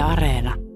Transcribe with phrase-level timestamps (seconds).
[0.00, 0.69] Areena.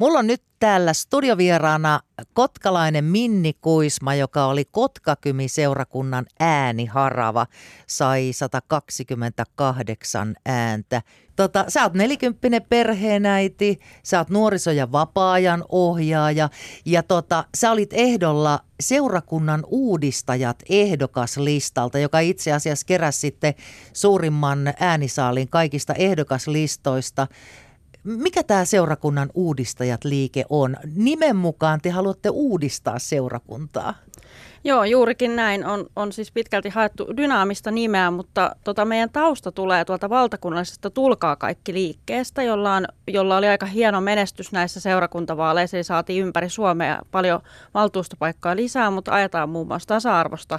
[0.00, 2.00] Mulla on nyt täällä studiovieraana
[2.32, 7.46] kotkalainen Minni Kuisma, joka oli Kotkakymi-seurakunnan ääniharava,
[7.86, 11.02] sai 128 ääntä.
[11.36, 16.48] Tota, sä oot nelikymppinen perheenäiti, sä oot nuoriso- ja vapaa-ajan ohjaaja
[16.84, 23.54] ja tota, sä olit ehdolla seurakunnan uudistajat ehdokaslistalta, joka itse asiassa keräsi sitten
[23.92, 27.26] suurimman äänisaalin kaikista ehdokaslistoista.
[28.04, 30.76] Mikä tämä seurakunnan uudistajat liike on?
[30.94, 33.94] Nimen mukaan te haluatte uudistaa seurakuntaa.
[34.64, 35.66] Joo, juurikin näin.
[35.66, 41.36] On, on siis pitkälti haettu dynaamista nimeä, mutta tota meidän tausta tulee tuolta valtakunnallisesta Tulkaa
[41.36, 45.76] kaikki liikkeestä, jolla, on, jolla oli aika hieno menestys näissä seurakuntavaaleissa.
[45.76, 47.40] Eli saatiin ympäri Suomea paljon
[47.74, 50.58] valtuustopaikkaa lisää, mutta ajetaan muun muassa tasa-arvosta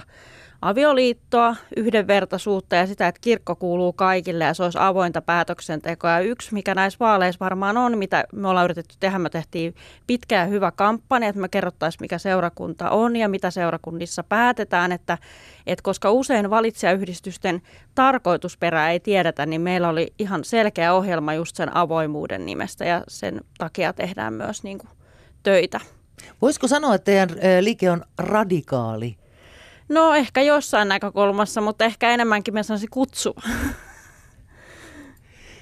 [0.62, 6.10] avioliittoa, yhdenvertaisuutta ja sitä, että kirkko kuuluu kaikille ja se olisi avointa päätöksentekoa.
[6.10, 9.74] Ja yksi, mikä näissä vaaleissa varmaan on, mitä me ollaan yritetty tehdä, me tehtiin
[10.06, 15.18] pitkä ja hyvä kampanja, että me kerrottaisiin, mikä seurakunta on ja mitä seurakunnissa päätetään, että,
[15.66, 17.62] että koska usein valitsijayhdistysten
[17.94, 23.40] tarkoitusperää ei tiedetä, niin meillä oli ihan selkeä ohjelma just sen avoimuuden nimestä ja sen
[23.58, 24.90] takia tehdään myös niin kuin
[25.42, 25.80] töitä.
[26.42, 27.28] Voisiko sanoa, että teidän
[27.60, 29.21] liike on radikaali?
[29.92, 33.42] No ehkä jossain näkökulmassa, mutta ehkä enemmänkin me sanoisin kutsuva.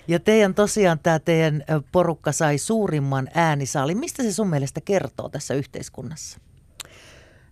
[0.08, 3.98] Ja teidän tosiaan tämä teidän porukka sai suurimman äänisaalin.
[3.98, 6.38] Mistä se sun mielestä kertoo tässä yhteiskunnassa?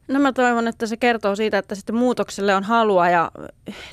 [0.09, 3.31] No mä toivon, että se kertoo siitä, että sitten muutokselle on halua ja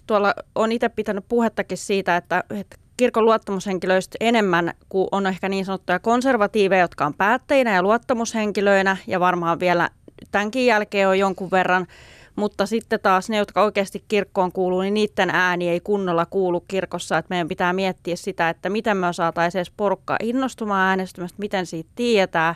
[0.08, 5.66] tuolla on itse pitänyt puhettakin siitä, että, että kirkon luottamushenkilöistä enemmän kuin on ehkä niin
[5.66, 9.90] sanottuja konservatiiveja, jotka on päättäjinä ja luottamushenkilöinä ja varmaan vielä
[10.32, 11.88] tämänkin jälkeen on jonkun verran
[12.36, 17.18] mutta sitten taas ne, jotka oikeasti kirkkoon kuuluu, niin niiden ääni ei kunnolla kuulu kirkossa.
[17.18, 21.90] Että meidän pitää miettiä sitä, että miten me saataisiin edes porukkaa innostumaan äänestymästä, miten siitä
[21.96, 22.56] tietää.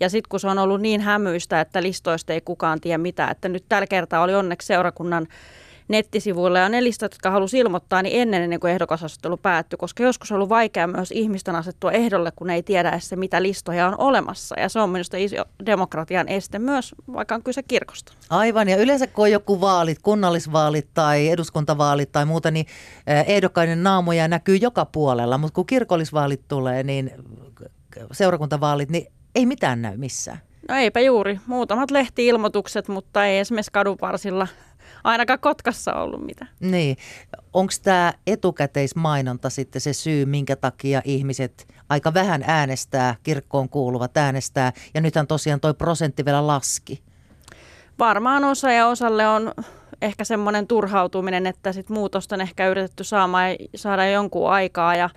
[0.00, 3.48] Ja sitten kun se on ollut niin hämyistä, että listoista ei kukaan tiedä mitään, että
[3.48, 5.26] nyt tällä kertaa oli onneksi seurakunnan
[5.90, 10.32] nettisivuilla ja ne listat, jotka halusi ilmoittaa, niin ennen, ennen kuin ehdokasasettelu päättyi, koska joskus
[10.32, 13.94] on ollut vaikea myös ihmisten asettua ehdolle, kun ne ei tiedä edes mitä listoja on
[13.98, 14.60] olemassa.
[14.60, 18.12] Ja se on minusta iso demokratian este myös, vaikka on kyse kirkosta.
[18.30, 22.66] Aivan, ja yleensä kun on joku vaalit, kunnallisvaalit tai eduskuntavaalit tai muuta, niin
[23.06, 27.10] eh, ehdokkaiden naamoja näkyy joka puolella, mutta kun kirkollisvaalit tulee, niin
[28.12, 30.38] seurakuntavaalit, niin ei mitään näy missään.
[30.68, 31.40] No eipä juuri.
[31.46, 34.48] Muutamat lehtiilmoitukset, mutta ei esimerkiksi kadunvarsilla
[35.04, 36.50] ainakaan Kotkassa ollut mitään.
[36.60, 36.96] Niin.
[37.52, 44.72] Onko tämä etukäteismainonta sitten se syy, minkä takia ihmiset aika vähän äänestää, kirkkoon kuuluvat äänestää,
[44.94, 47.02] ja nythän tosiaan toi prosentti vielä laski?
[47.98, 49.52] Varmaan osa ja osalle on
[50.02, 55.10] ehkä semmoinen turhautuminen, että sit muutosta on ehkä yritetty saamaan, saada jonkun aikaa ja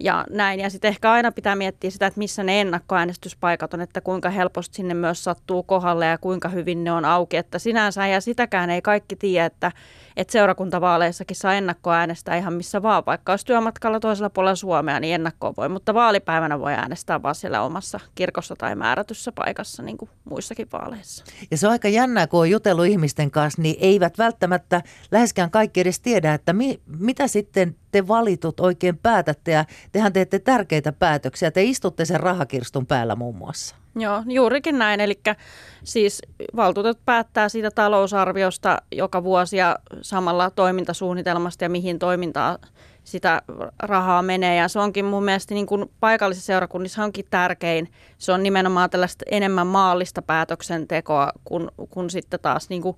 [0.00, 0.60] ja näin.
[0.60, 4.76] Ja sitten ehkä aina pitää miettiä sitä, että missä ne ennakkoäänestyspaikat on, että kuinka helposti
[4.76, 7.36] sinne myös sattuu kohdalle ja kuinka hyvin ne on auki.
[7.36, 9.72] Että sinänsä ja sitäkään ei kaikki tiedä, että,
[10.16, 13.02] että seurakuntavaaleissakin saa ennakkoäänestää ihan missä vaan.
[13.06, 15.68] Vaikka olisi työmatkalla toisella puolella Suomea, niin ennakkoon voi.
[15.68, 21.24] Mutta vaalipäivänä voi äänestää vaan siellä omassa kirkossa tai määrätyssä paikassa, niin kuin muissakin vaaleissa.
[21.50, 25.80] Ja se on aika jännää, kun on jutellut ihmisten kanssa, niin eivät välttämättä läheskään kaikki
[25.80, 31.50] edes tiedä, että mi, mitä sitten te valitut oikein päätätte ja tehän teette tärkeitä päätöksiä.
[31.50, 33.76] Te istutte sen rahakirstun päällä muun muassa.
[33.96, 35.00] Joo, juurikin näin.
[35.00, 35.20] Eli
[35.84, 36.22] siis
[36.56, 42.58] valtuutetut päättää siitä talousarviosta joka vuosi ja samalla toimintasuunnitelmasta ja mihin toimintaan
[43.04, 43.42] sitä
[43.82, 44.56] rahaa menee.
[44.56, 47.92] Ja se onkin mun mielestä niin kuin paikallisessa seurakunnissa onkin tärkein.
[48.18, 52.96] Se on nimenomaan tällaista enemmän maallista päätöksentekoa kuin, kuin sitten taas niin kuin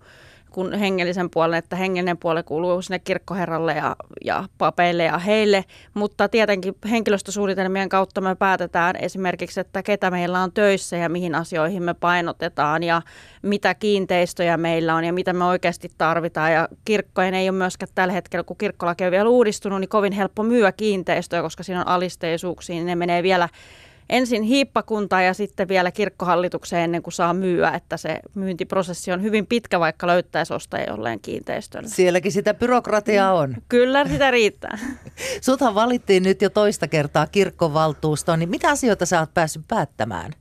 [0.51, 6.29] kuin hengellisen puolen, että hengellinen puoli kuuluu sinne kirkkoherralle ja, ja papeille ja heille, mutta
[6.29, 11.95] tietenkin henkilöstösuunnitelmien kautta me päätetään esimerkiksi, että ketä meillä on töissä ja mihin asioihin me
[11.95, 13.03] painotetaan ja
[13.43, 16.53] mitä kiinteistöjä meillä on ja mitä me oikeasti tarvitaan.
[16.53, 20.43] Ja kirkkojen ei ole myöskään tällä hetkellä, kun kirkkolaki on vielä uudistunut, niin kovin helppo
[20.43, 23.49] myyä kiinteistöjä, koska siinä on alisteisuuksia, niin ne menee vielä
[24.11, 29.47] ensin hiippakunta ja sitten vielä kirkkohallitukseen ennen kuin saa myyä, että se myyntiprosessi on hyvin
[29.47, 31.89] pitkä, vaikka löytäisi ostaja jolleen kiinteistön.
[31.89, 33.57] Sielläkin sitä byrokratiaa on.
[33.69, 34.79] Kyllä, sitä riittää.
[35.41, 40.33] Suthan valittiin nyt jo toista kertaa kirkkovaltuustoon, niin mitä asioita sä oot päässyt päättämään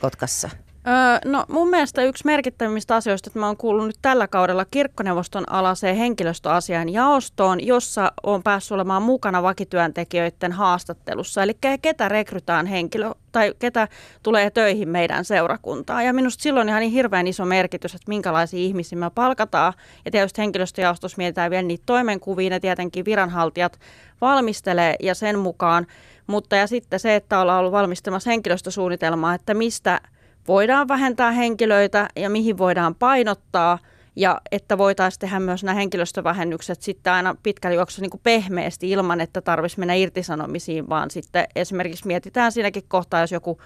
[0.00, 0.50] Kotkassa?
[0.88, 5.52] Öö, no mun mielestä yksi merkittävimmistä asioista, että mä oon kuullut nyt tällä kaudella kirkkoneuvoston
[5.52, 11.42] alaseen henkilöstöasian jaostoon, jossa on päässyt olemaan mukana vakityöntekijöiden haastattelussa.
[11.42, 11.52] Eli
[11.82, 13.88] ketä rekrytään henkilö tai ketä
[14.22, 16.04] tulee töihin meidän seurakuntaan.
[16.04, 19.72] Ja minusta silloin ihan niin hirveän iso merkitys, että minkälaisia ihmisiä me palkataan.
[20.04, 23.78] Ja tietysti henkilöstöjaostossa mietitään vielä niitä toimenkuviin ja tietenkin viranhaltijat
[24.20, 25.86] valmistelee ja sen mukaan.
[26.26, 30.00] Mutta ja sitten se, että ollaan ollut valmistamassa henkilöstösuunnitelmaa, että mistä–
[30.48, 33.78] voidaan vähentää henkilöitä ja mihin voidaan painottaa
[34.16, 39.40] ja että voitaisiin tehdä myös nämä henkilöstövähennykset sitten aina pitkällä juoksussa niin pehmeästi ilman, että
[39.40, 43.60] tarvitsisi mennä irtisanomisiin, vaan sitten esimerkiksi mietitään siinäkin kohtaa, jos joku,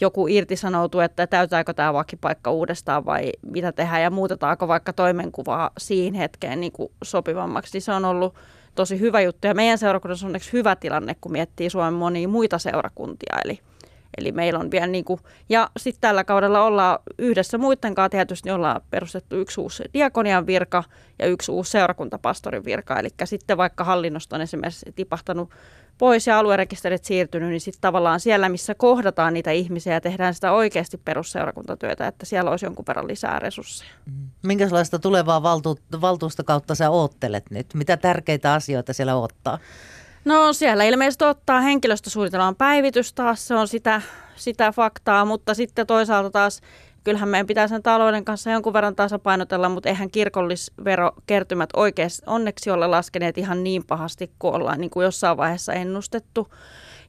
[0.00, 6.14] joku irtisanoutuu, että täytääkö tämä vakipaikka uudestaan vai mitä tehdään ja muutetaanko vaikka toimenkuvaa siihen
[6.14, 7.72] hetkeen niin kuin sopivammaksi.
[7.72, 8.34] Niin se on ollut
[8.74, 12.58] tosi hyvä juttu ja meidän seurakunnassa on onneksi hyvä tilanne, kun miettii Suomen monia muita
[12.58, 13.60] seurakuntia, eli–
[14.18, 18.50] Eli meillä on vielä niin kuin, ja sitten tällä kaudella ollaan yhdessä muiden kanssa tietysti
[18.50, 20.84] ollaan perustettu yksi uusi diakonian virka
[21.18, 22.98] ja yksi uusi seurakuntapastorin virka.
[22.98, 25.50] Eli sitten vaikka hallinnosta on esimerkiksi tipahtanut
[25.98, 30.52] pois ja aluerekisterit siirtynyt, niin sitten tavallaan siellä, missä kohdataan niitä ihmisiä ja tehdään sitä
[30.52, 33.90] oikeasti perusseurakuntatyötä, että siellä olisi jonkun verran lisää resursseja.
[34.06, 34.28] Mm.
[34.42, 37.66] Minkälaista tulevaa valtu- valtuustokautta sä oottelet nyt?
[37.74, 39.58] Mitä tärkeitä asioita siellä ottaa?
[40.26, 44.02] No siellä ilmeisesti ottaa henkilöstösuunnitelman päivitys taas, se on sitä,
[44.36, 46.60] sitä faktaa, mutta sitten toisaalta taas
[47.04, 52.86] kyllähän meidän pitää sen talouden kanssa jonkun verran tasapainotella, mutta eihän kirkollisverokertymät oikeasti onneksi ole
[52.86, 56.48] laskeneet ihan niin pahasti kuin ollaan niin kuin jossain vaiheessa ennustettu.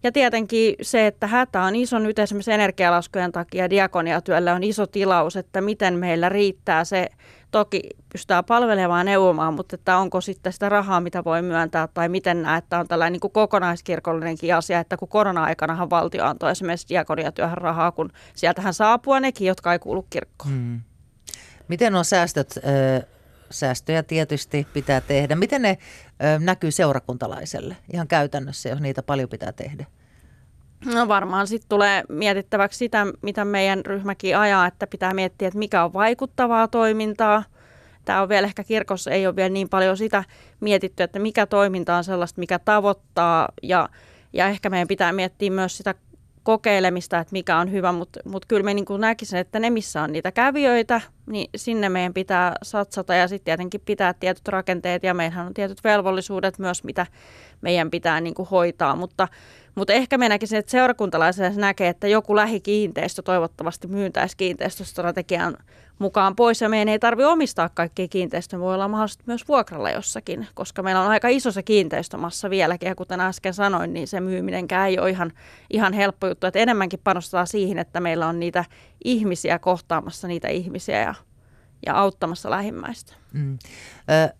[0.03, 5.35] Ja tietenkin se, että hätä on iso nyt esimerkiksi energialaskujen takia diakoniatyöllä on iso tilaus,
[5.35, 7.09] että miten meillä riittää se,
[7.51, 12.41] toki pystytään palvelemaan neuvomaan, mutta että onko sitten sitä rahaa, mitä voi myöntää, tai miten
[12.41, 17.91] näet, että on tällainen niin kokonaiskirkollinenkin asia, että kun korona-aikanahan valtio antoi esimerkiksi diakoniatyöhön rahaa,
[17.91, 20.53] kun sieltähän saapua nekin, jotka ei kuulu kirkkoon.
[20.53, 20.81] Hmm.
[21.67, 22.59] Miten on säästöt?
[23.49, 25.35] Säästöjä tietysti pitää tehdä.
[25.35, 25.77] Miten ne
[26.39, 29.85] näkyy seurakuntalaiselle ihan käytännössä, jos niitä paljon pitää tehdä?
[30.85, 35.83] No varmaan sitten tulee mietittäväksi sitä, mitä meidän ryhmäkin ajaa, että pitää miettiä, että mikä
[35.83, 37.43] on vaikuttavaa toimintaa.
[38.05, 40.23] Tämä on vielä ehkä kirkossa, ei ole vielä niin paljon sitä
[40.59, 43.89] mietitty, että mikä toiminta on sellaista, mikä tavoittaa ja,
[44.33, 45.95] ja ehkä meidän pitää miettiä myös sitä
[46.47, 50.11] kokeilemista, että mikä on hyvä, mutta mut kyllä me niin näkisin, että ne missä on
[50.11, 55.47] niitä kävijöitä, niin sinne meidän pitää satsata ja sitten tietenkin pitää tietyt rakenteet ja meillähän
[55.47, 57.05] on tietyt velvollisuudet myös, mitä
[57.61, 59.27] meidän pitää niin kuin hoitaa, mutta
[59.75, 65.57] mutta ehkä me näkisin, että seurakuntalaisena näkee, että joku lähikiinteistö toivottavasti myyntäisi kiinteistöstrategian
[65.99, 66.61] mukaan pois.
[66.61, 71.01] Ja meidän ei tarvitse omistaa kaikkia kiinteistöjä, voi olla mahdollista myös vuokralla jossakin, koska meillä
[71.01, 72.87] on aika iso se kiinteistömassa vieläkin.
[72.87, 75.33] Ja kuten äsken sanoin, niin se myyminenkään ei ole ihan,
[75.69, 76.47] ihan helppo juttu.
[76.47, 78.65] Että enemmänkin panostetaan siihen, että meillä on niitä
[79.03, 81.15] ihmisiä kohtaamassa niitä ihmisiä ja
[81.85, 83.13] ja auttamassa lähimmäistä.
[83.33, 83.57] Mm.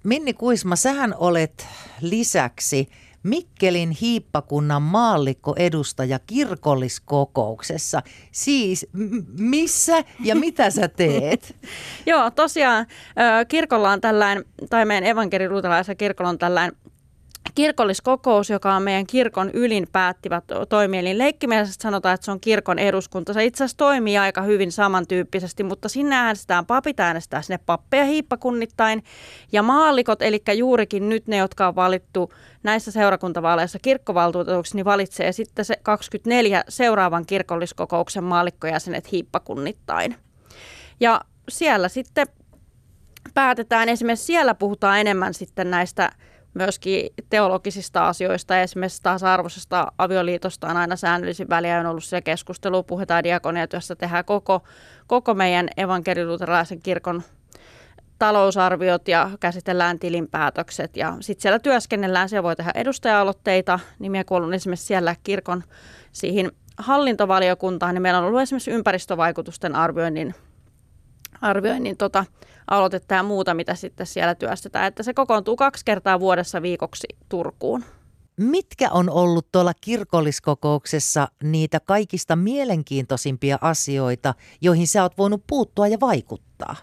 [0.04, 1.68] Minni Kuisma, sähän olet
[2.01, 2.89] lisäksi
[3.27, 8.01] Mikkelin hiippakunnan maallikkoedustaja kirkolliskokouksessa.
[8.31, 11.56] Siis m- missä ja mitä sä teet?
[12.06, 12.85] Joo, tosiaan
[13.47, 16.77] kirkolla on tällainen, tai meidän evankeliluterilaisella kirkolla on tällainen
[17.55, 21.17] kirkolliskokous, joka on meidän kirkon ylin päättivä toimielin.
[21.17, 23.33] Leikkimielisesti sanotaan, että se on kirkon eduskunta.
[23.33, 29.03] Se itse asiassa toimii aika hyvin samantyyppisesti, mutta sinne äänestetään papit, äänestää sinne pappeja hiippakunnittain.
[29.51, 32.33] Ja maallikot, eli juurikin nyt ne, jotka on valittu
[32.63, 40.15] näissä seurakuntavaaleissa kirkkovaltuutetuksi, niin valitsee sitten se 24 seuraavan kirkolliskokouksen maallikkojäsenet hiippakunnittain.
[40.99, 42.27] Ja siellä sitten
[43.33, 46.11] päätetään, esimerkiksi siellä puhutaan enemmän sitten näistä
[46.57, 51.80] myöskin teologisista asioista, esimerkiksi tasa-arvoisesta avioliitosta on aina säännöllisin väliä.
[51.80, 54.64] On ollut se keskustelu, puhutaan diakoniatyössä, tehdään koko,
[55.07, 57.23] koko meidän evankeliluterilaisen kirkon
[58.19, 60.97] talousarviot ja käsitellään tilinpäätökset.
[60.97, 65.64] Ja sitten siellä työskennellään, siellä voi tehdä edustaja-aloitteita, nimiä kuulun esimerkiksi siellä kirkon
[66.11, 70.35] siihen hallintovaliokuntaan, niin meillä on ollut esimerkiksi ympäristövaikutusten arvioinnin,
[71.42, 72.26] arvioinnin tota,
[72.68, 74.88] aloitetta ja muuta, mitä sitten siellä työstetään.
[74.88, 77.83] Että se kokoontuu kaksi kertaa vuodessa viikoksi Turkuun.
[78.38, 86.00] Mitkä on ollut tuolla kirkolliskokouksessa niitä kaikista mielenkiintoisimpia asioita, joihin sä oot voinut puuttua ja
[86.00, 86.76] vaikuttaa?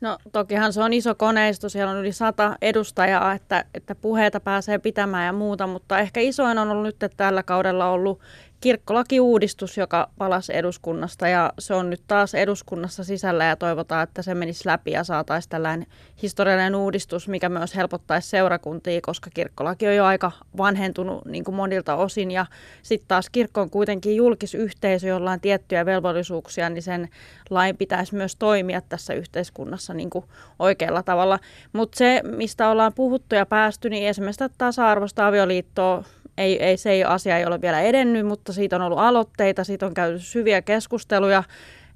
[0.00, 4.78] No tokihan se on iso koneisto, siellä on yli sata edustajaa, että, että puheita pääsee
[4.78, 8.20] pitämään ja muuta, mutta ehkä isoin on ollut nyt tällä kaudella ollut
[8.62, 14.34] kirkkolakiuudistus, joka palasi eduskunnasta ja se on nyt taas eduskunnassa sisällä ja toivotaan, että se
[14.34, 15.86] menisi läpi ja saataisiin tällainen
[16.22, 21.94] historiallinen uudistus, mikä myös helpottaisi seurakuntia, koska kirkkolaki on jo aika vanhentunut niin kuin monilta
[21.94, 22.46] osin ja
[22.82, 27.08] sitten taas kirkko on kuitenkin julkisyhteisö, jolla on tiettyjä velvollisuuksia, niin sen
[27.50, 30.24] lain pitäisi myös toimia tässä yhteiskunnassa niin kuin
[30.58, 31.38] oikealla tavalla.
[31.72, 36.04] Mutta se, mistä ollaan puhuttu ja päästy, niin esimerkiksi tasa-arvoista avioliittoa
[36.38, 39.86] ei, ei, se ei asia ei ole vielä edennyt, mutta siitä on ollut aloitteita, siitä
[39.86, 41.44] on käyty syviä keskusteluja.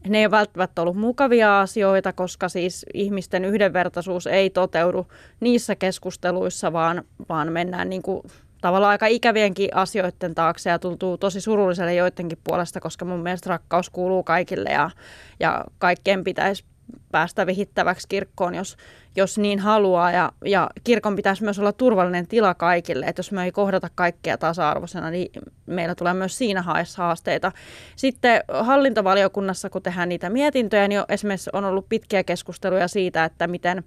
[0.09, 5.07] Ne ei välttämättä ollut mukavia asioita, koska siis ihmisten yhdenvertaisuus ei toteudu
[5.41, 8.23] niissä keskusteluissa, vaan, vaan mennään niin kuin
[8.61, 13.91] tavallaan aika ikävienkin asioiden taakse ja tuntuu tosi surulliselle joidenkin puolesta, koska mun mielestä rakkaus
[13.91, 14.91] kuuluu kaikille ja,
[15.41, 16.65] ja kaikkeen pitäisi
[17.13, 18.77] päästä vihittäväksi kirkkoon, jos,
[19.17, 20.11] jos niin haluaa.
[20.13, 24.39] Ja, ja kirkon pitäisi myös olla turvallinen tila kaikille, että jos me ei kohdata kaikkea
[24.39, 25.31] tasa-arvoisena, niin
[25.67, 26.65] meillä tulee myös siinä
[26.97, 27.53] haasteita.
[27.97, 33.85] Sitten hallintovaliokunnassa, kun tehdään niitä mietintöjä, niin esimerkiksi on ollut pitkiä keskusteluja siitä, että miten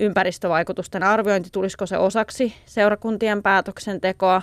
[0.00, 4.42] ympäristövaikutusten arviointi, tulisiko se osaksi seurakuntien päätöksentekoa,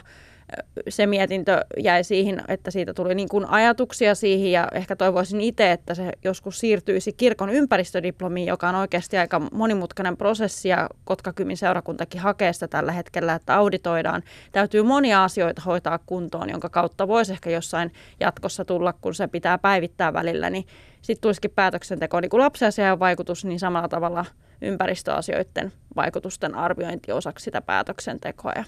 [0.90, 5.72] se mietintö jäi siihen, että siitä tuli niin kuin ajatuksia siihen ja ehkä toivoisin itse,
[5.72, 12.22] että se joskus siirtyisi kirkon ympäristödiplomiin, joka on oikeasti aika monimutkainen prosessi ja Kotkakymin seurakuntakin
[12.22, 14.24] hakee sitä tällä hetkellä, että auditoidaan.
[14.52, 19.58] Täytyy monia asioita hoitaa kuntoon, jonka kautta voisi ehkä jossain jatkossa tulla, kun se pitää
[19.58, 20.66] päivittää välillä, niin
[21.02, 24.26] sitten tulisikin päätöksenteko niin kuin lapsiasian vaikutus, niin samalla tavalla
[24.62, 28.64] ympäristöasioiden vaikutusten arviointi osaksi sitä päätöksentekoa.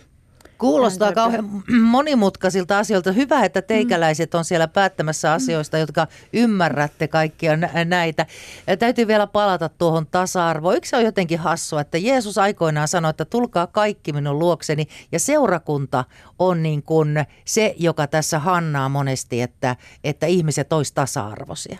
[0.57, 3.11] Kuulostaa kauhean monimutkaisilta asioilta.
[3.11, 8.25] Hyvä, että teikäläiset on siellä päättämässä asioista, jotka ymmärrätte kaikkia näitä.
[8.67, 10.77] Ja täytyy vielä palata tuohon tasa-arvoon.
[10.77, 14.87] Yksi on jotenkin hassua, että Jeesus aikoinaan sanoi, että tulkaa kaikki minun luokseni.
[15.11, 16.05] Ja seurakunta
[16.39, 21.79] on niin kuin se, joka tässä hannaa monesti, että, että ihmiset olisivat tasa-arvoisia.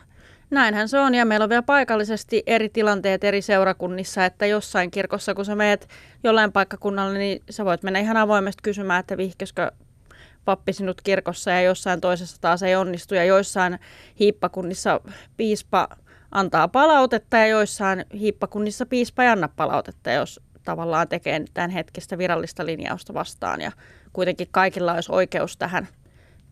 [0.50, 5.34] Näinhän se on ja meillä on vielä paikallisesti eri tilanteet eri seurakunnissa, että jossain kirkossa
[5.34, 5.90] kun sä meet
[6.24, 9.72] jollain paikkakunnalla, niin sä voit mennä ihan avoimesti kysymään, että vihkeskö
[10.46, 13.80] pappi sinut kirkossa ja jossain toisessa taas ei onnistu ja joissain
[14.20, 15.02] hiippakunnissa
[15.38, 15.88] piispa
[16.32, 22.66] antaa palautetta ja joissain hiippakunnissa piispa ei anna palautetta, jos tavallaan tekee tämän hetkistä virallista
[22.66, 23.72] linjausta vastaan ja
[24.14, 25.88] kuitenkin kaikilla olisi oikeus tähän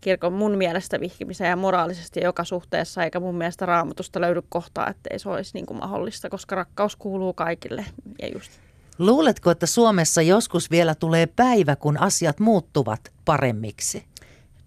[0.00, 5.08] kirkon mun mielestä vihkimiseen ja moraalisesti joka suhteessa, eikä mun mielestä raamatusta löydy kohtaa, että
[5.10, 7.86] ei se olisi niin kuin mahdollista, koska rakkaus kuuluu kaikille.
[8.22, 8.52] Ja just.
[8.98, 14.04] Luuletko, että Suomessa joskus vielä tulee päivä, kun asiat muuttuvat paremmiksi?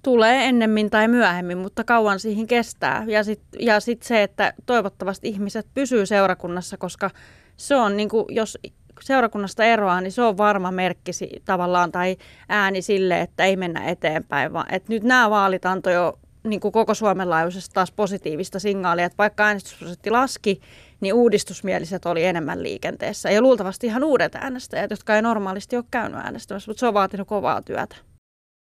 [0.03, 3.03] Tulee ennemmin tai myöhemmin, mutta kauan siihen kestää.
[3.07, 7.09] Ja sitten ja sit se, että toivottavasti ihmiset pysyy seurakunnassa, koska
[7.57, 8.57] se on, niin kuin, jos
[9.01, 11.11] seurakunnasta eroaa, niin se on varma merkki
[11.45, 12.17] tavallaan tai
[12.49, 14.53] ääni sille, että ei mennä eteenpäin.
[14.53, 19.05] Vaan, että nyt nämä vaalit antoi jo niin kuin koko Suomen laajuisesti taas positiivista signaalia,
[19.05, 20.61] että vaikka äänestysprosentti laski,
[21.01, 23.31] niin uudistusmieliset oli enemmän liikenteessä.
[23.31, 27.27] Ja luultavasti ihan uudet äänestäjät, jotka ei normaalisti ole käynyt äänestämässä, mutta se on vaatinut
[27.27, 27.95] kovaa työtä.